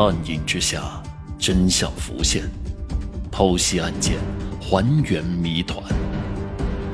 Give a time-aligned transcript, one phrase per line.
[0.00, 1.02] 暗影之下，
[1.40, 2.48] 真相浮现，
[3.32, 4.16] 剖析案件，
[4.60, 5.82] 还原谜团。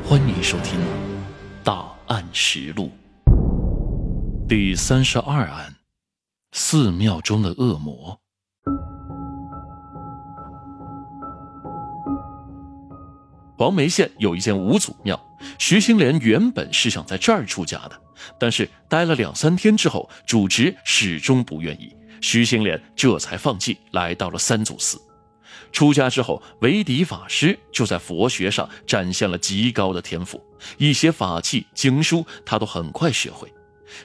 [0.08, 0.80] 欢迎收听
[1.62, 2.90] 《大案实录》
[4.48, 5.74] 第三十二案：
[6.52, 8.18] 寺庙中的恶魔。
[13.58, 15.20] 黄梅县有一间五祖庙，
[15.58, 18.00] 徐兴莲原本是想在这儿出家的，
[18.40, 21.94] 但是待了两三天之后，主持始终不愿意。
[22.24, 24.98] 徐新莲这才放弃，来到了三祖寺。
[25.72, 30.42] 出家之后，维迪法师就在佛学上展现了极高的天赋，
[30.78, 33.52] 一些法器经书他都很快学会。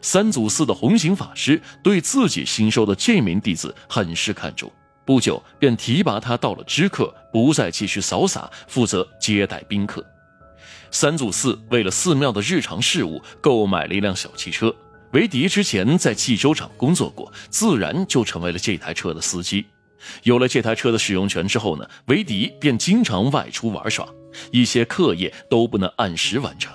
[0.02, 4.70] 三祖寺的弘行法师对自己新收的这名弟子很是看重，
[5.06, 10.06] 不久便提拔他到了知客，不再继续扫洒，负责接待宾客。
[10.92, 14.76] 三祖寺为了寺庙的日常事务，购买了一辆小汽车。
[15.12, 19.66] 维迪之前在汽修厂工作过，自然就成为了这台车的司机。
[20.24, 24.08] 有了这台车的使用权之后呢，维迪便经常外出玩耍，
[24.52, 26.72] 一些课业都不能按时完成。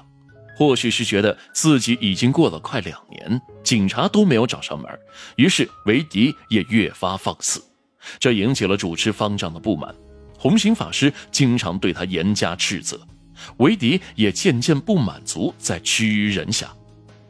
[0.56, 4.86] 或许是觉得自己已经过了快两年，警察都没有找上门，
[5.36, 7.62] 于是维迪也越发放肆，
[8.18, 9.94] 这引起了主持方丈的不满。
[10.38, 13.00] 红星法师经常对他严加斥责，
[13.58, 16.72] 维迪也渐渐不满足，在屈于人下。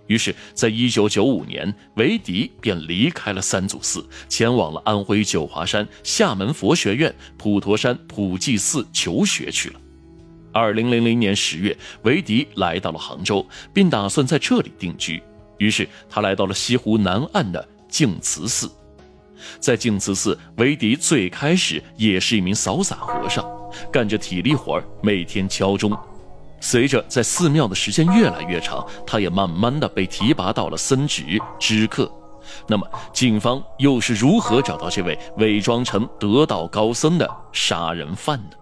[0.07, 9.81] 于是，在一九九五年，韦迪便离开了三祖寺，前往了安徽九华山厦门佛学院普陀山普济寺求学去了。
[10.53, 15.23] 二零零零年十月，韦迪来到了杭州，并打算在这里定居。
[15.59, 18.71] 于是，他来到了西湖南岸的净慈寺。
[19.59, 23.45] 在净慈寺，韦迪最开始也是一名扫洒和尚，
[23.93, 25.97] 干着体力活每天敲钟。
[26.65, 32.11] 随着在寺庙的时间越来越长，他也慢慢的被提拔到了僧职知客。
[32.67, 38.57] 那么，警方又是如何找到这位伪装成得道高僧的杀人犯呢？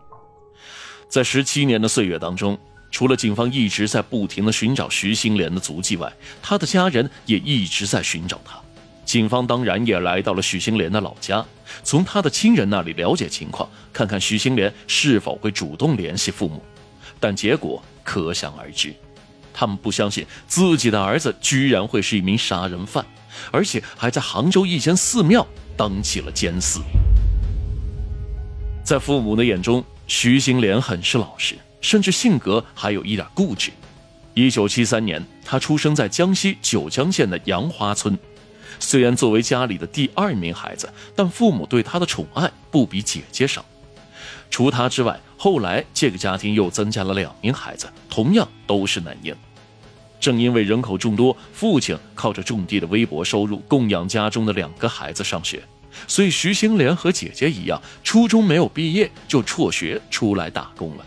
[1.08, 2.58] 在十七年的岁月当中，
[2.91, 6.12] 除了警方一直在不停的寻找徐新莲的足迹外，
[6.42, 8.58] 他的家人也一直在寻找他。
[9.05, 11.45] 警方当然也来到了许新莲的老家，
[11.85, 16.61] 从他的亲人那里了解情况，看看许新莲是否会主动联系父母。
[17.22, 17.80] 但结果。
[18.05, 18.92] 可想而知，
[19.55, 23.06] 他们不相信自己的儿子居然会是一名杀人犯，
[23.52, 25.46] 而且还在杭州一间寺庙
[25.77, 26.80] 当起了监司。
[28.84, 33.70] 在父母的眼中，徐新莲很是老实，甚至性格还有一点固执。
[34.34, 38.18] 一九七三年，他出生在江西九江县的杨花村。
[38.80, 43.64] 虽然作为家里的第二名孩子，但父母对他的宠爱不比姐姐少。
[44.50, 49.34] 除他之外，后来这个家庭又增加了两名孩子，同样都是男婴。
[50.20, 55.62] 正因为人口众多，父亲靠着种地的微薄收入供养家中的两个孩子上学，
[56.06, 61.05] 所以徐新莲和姐姐一样，初中没有毕业就辍学出来打工了。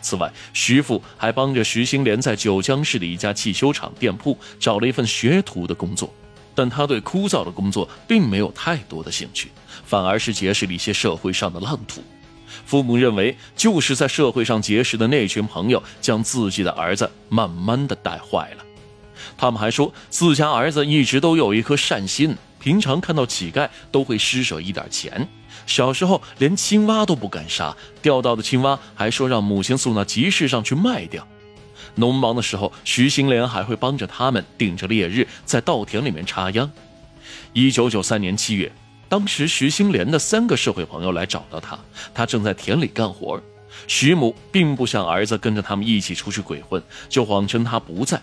[0.00, 6.12] 此外，徐父还帮着徐新莲在九江市的一家汽修厂店铺找了一份学徒的工作，
[6.54, 9.50] 但他对枯燥的工作并没有太多的兴趣，
[9.84, 12.02] 反而是结识了一些社会上的浪土。
[12.64, 18.64] 父母认为，就是在社会上结识的那群朋友，将自己的儿子慢慢的带坏了。
[19.36, 25.28] 他们还说，自家儿子一直都有一颗善心，平常看到乞丐都会施舍一点钱。
[25.66, 31.26] 小时候连青蛙都不敢杀，钓到的青蛙还说让母亲送到集市上去卖掉。
[31.94, 36.70] 农忙的时候，徐新莲还会帮着他们顶着烈日在稻田里面插秧。
[37.52, 38.72] 一九九三年七月。
[39.12, 41.78] 当时徐新莲的三个社会朋友来找到他，
[42.14, 43.38] 他正在田里干活。
[43.86, 48.18] 徐母并不想儿子跟着他们一起出去鬼混，就谎称他不在。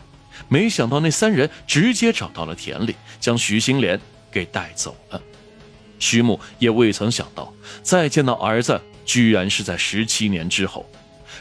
[0.48, 4.02] 没想到那三人直接找到了田里，将徐新莲
[4.32, 5.22] 给带走了。
[6.00, 10.90] 徐母也未曾想到，再见到儿子居然是在十七年之后。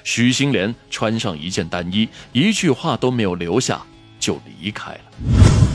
[0.04, 3.80] 徐新莲穿上一件单衣，一句话都没有留下，
[4.20, 5.67] 就离开了。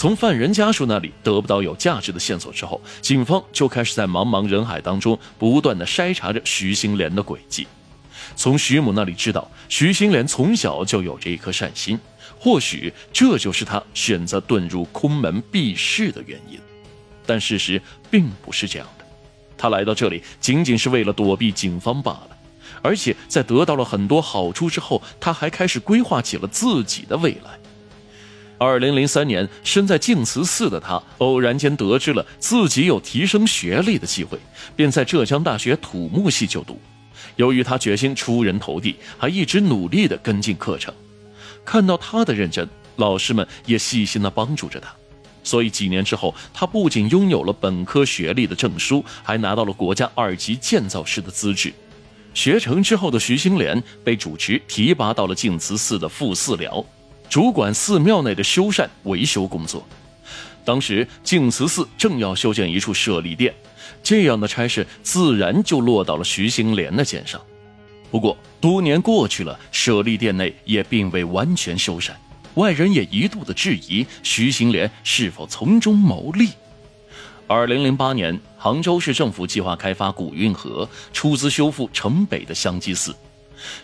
[0.00, 7.66] 从犯人家属那里得不到有价值的线索之后，警方就开始在茫茫人海当中不断的筛查着徐新莲的轨迹。
[8.34, 12.00] 从徐母那里知道，徐新莲从小就有着一颗善心，
[12.38, 16.58] 或许这就是他选择遁入空门避世的原因。
[17.26, 17.78] 但事实
[18.10, 19.04] 并不是这样的，
[19.58, 22.30] 他来到这里仅仅是为了躲避警方罢了。
[22.80, 27.59] 而且在得到了很多好处之后，他还开始规划起了自己的未来。
[28.60, 34.38] 二零零三年，身在净慈寺的他偶然间得知了自己有提升学历的机会，
[34.76, 36.78] 便在浙江大学土木系就读。
[37.36, 40.92] 由于他决心出人头地，还一直努力地跟进课程。
[41.64, 44.94] 看到他的认真，老师们也细心地帮助着他。
[45.42, 51.72] 所以几年之后，他不仅拥有了本科学历的证书，还拿到了国家二级建造师的资质。
[52.34, 56.84] 学成之后的徐兴莲被主持提拔到了净慈寺的副寺僚，
[57.30, 59.86] 主管寺庙内的修缮维修工作。
[60.64, 63.54] 当时净慈寺正要修建一处舍利殿，
[64.02, 67.40] 这样的差事自然就落到了徐兴莲的肩上。
[68.10, 72.10] 不过多年过去了，舍利殿内也并未完全修缮。
[72.54, 76.48] 外人也一度的质疑徐行莲是否从中牟利。
[77.46, 83.14] 二零零八年，杭州市政府计划开发古运河，出资修复城北的香积寺，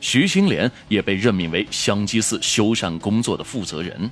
[0.00, 4.10] 徐兴莲也被任命为香积寺修缮工作的负责人。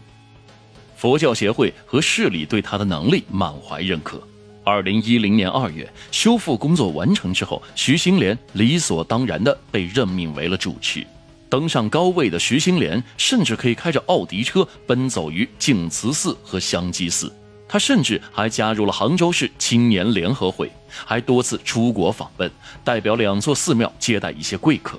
[0.96, 4.22] 佛教协会和市里对他的能力满怀认可。
[4.64, 11.06] 二零一零年二月，修复工作完成之后，徐兴莲理所当然的被任命为了主持。
[11.50, 17.30] 登上高位的徐兴莲，甚至可以开着奥迪车奔走于净慈寺和香积寺。
[17.68, 22.50] 他甚至还加入了杭州市青年联合会，还多次出国访问，
[22.82, 24.98] 代表两座寺庙接待一些贵客。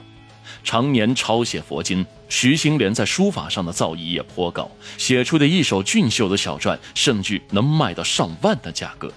[0.65, 9.13] 常年抄写佛经，徐兴莲在书法上的造诣也颇高，写出的一首俊秀的小篆，甚至能卖到上万的价格。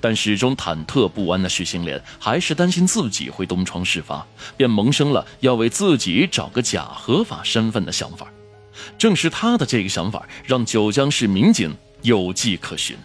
[0.00, 4.26] 但始终忐忑不安的徐兴莲还是担心自己会东窗事发，
[4.56, 8.26] 便萌生了要为自己找个假合法身份的想法。
[8.96, 12.96] 正是他的这个想法，让九江市民警有迹可循。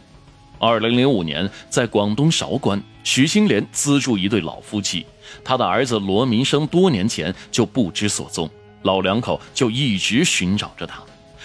[0.66, 5.06] 二零零五年，在广东韶关，徐新莲资助一对老夫妻，
[5.44, 8.50] 他的儿子罗明生多年前就不知所踪，
[8.84, 11.04] 老两口就一直寻找着他。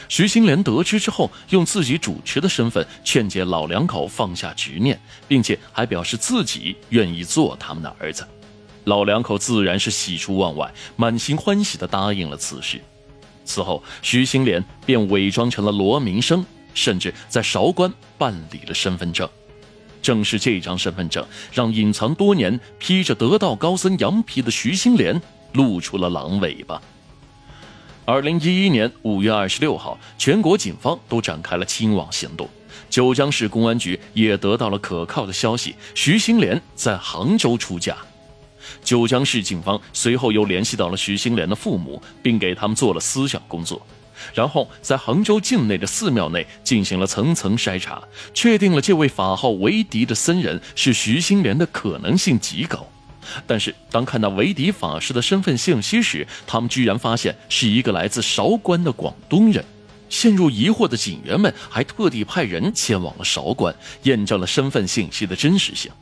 [0.08, 8.24] 徐新莲得知之后，用自己主持的身份劝解老两口放下执念，并且还表示自己愿意做他们的儿子。
[8.84, 12.80] 老两口自然是喜出望外，满心欢喜地答应了此事。
[13.44, 16.46] 此后，徐新莲便伪装成了罗明生，
[16.78, 19.28] 甚至在韶关办理了身份证。
[20.00, 25.20] 正是这张身份证，让隐藏多年、披着得道高僧羊皮的徐新莲
[25.54, 26.80] 露出了狼尾巴。
[28.04, 32.48] 二零一一年五月二十六号，全国警方都展开了清网行动。
[32.88, 37.96] 九江市公安局也得到了可靠的消息，徐新莲在杭州出嫁。
[38.84, 43.84] 九江市警方随后又联系到了徐新莲的父母，并给他们做了思想工作，
[44.34, 48.02] 然后在杭州境内的寺庙内进行了层层筛查，
[48.34, 52.86] 确定了这位法号为迪的僧人是徐新莲的可能性极高。
[53.46, 59.64] 但是，当看到维迪法师的身份信息时，他们居然发现是一个来自韶关的广东人。
[60.08, 63.74] 陷入疑惑的警员们还特地派人前往了韶关，
[64.04, 65.92] 验证了身份信息的真实性。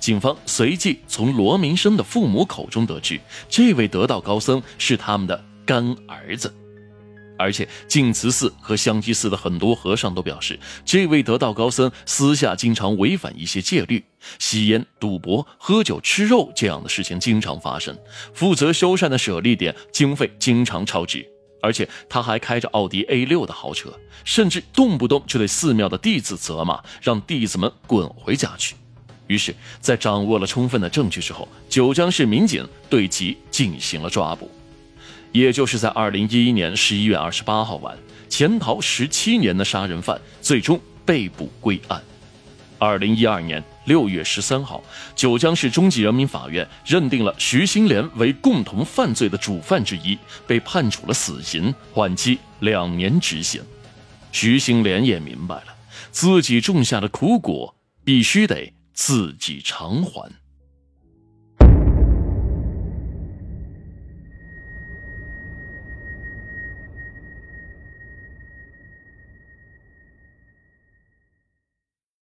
[0.00, 6.52] 警方随即从罗明生的父母口中得知，这位得道高僧是他们的干儿子。
[7.38, 14.04] 而且，净慈寺和香积寺的很多和尚都表示，这位得道高僧私下经常违反一些戒律，
[14.38, 17.96] 吸烟、赌博、喝酒、吃肉这样的事情经常发生。
[18.32, 21.26] 负责修缮的舍利点经费经常超支，
[21.60, 23.92] 而且他还开着奥迪 A 六的豪车，
[24.24, 28.76] 甚至动不动就对寺庙的弟子责骂，让弟子们滚回家去。
[29.26, 34.50] 于是，在掌握了充分的证据之后，九江市民警对其进行了抓捕。
[35.32, 37.96] 也就是在二零一一年十一月二十八号晚，
[38.28, 42.00] 潜逃十七年的杀人犯最终被捕归案。
[42.78, 44.82] 二零一二年六月十三号，
[45.14, 53.62] 九江市中级人民法院认定了徐新莲为共同犯罪的主犯之一，被判处了死刑，缓期两年执行。
[54.32, 55.74] 徐新莲也明白了，
[56.10, 57.74] 自己种下的苦果
[58.04, 60.30] 必须得自己偿还。